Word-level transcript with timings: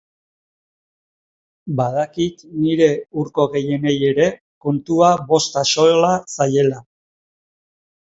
Badakit 1.81 2.41
nire 2.63 2.89
hurko 3.17 3.47
gehienei 3.59 3.95
ere 4.11 4.29
kontua 4.69 5.15
bost 5.31 5.63
axola 5.65 6.15
zaiela. 6.39 6.87